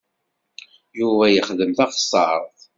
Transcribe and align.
Yuba 0.99 1.25
yexdem 1.29 1.71
taxeṣṣaṛt. 1.77 2.59